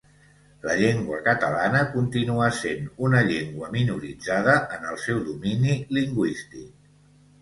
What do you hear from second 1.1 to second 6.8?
catalana continua sent una llengua minoritzada en el seu domini lingüístic